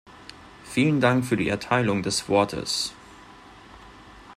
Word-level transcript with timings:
Vielen 0.65 0.99
Dank 0.99 1.25
für 1.27 1.37
die 1.37 1.47
Erteilung 1.47 2.01
des 2.01 2.27
Wortes. 2.27 2.95